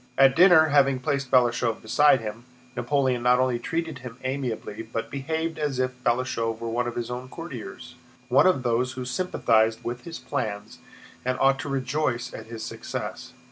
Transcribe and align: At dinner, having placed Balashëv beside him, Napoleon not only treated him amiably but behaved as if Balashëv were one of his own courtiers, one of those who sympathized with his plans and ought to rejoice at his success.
At 0.17 0.35
dinner, 0.35 0.69
having 0.69 0.99
placed 0.99 1.29
Balashëv 1.29 1.79
beside 1.79 2.21
him, 2.21 2.45
Napoleon 2.75 3.21
not 3.21 3.37
only 3.39 3.59
treated 3.59 3.99
him 3.99 4.17
amiably 4.23 4.81
but 4.81 5.11
behaved 5.11 5.59
as 5.59 5.77
if 5.77 6.03
Balashëv 6.03 6.57
were 6.57 6.69
one 6.71 6.87
of 6.87 6.95
his 6.95 7.11
own 7.11 7.29
courtiers, 7.29 7.93
one 8.27 8.47
of 8.47 8.63
those 8.63 8.93
who 8.93 9.05
sympathized 9.05 9.83
with 9.83 10.03
his 10.05 10.17
plans 10.17 10.79
and 11.23 11.37
ought 11.39 11.59
to 11.59 11.69
rejoice 11.69 12.33
at 12.33 12.47
his 12.47 12.63
success. 12.63 13.33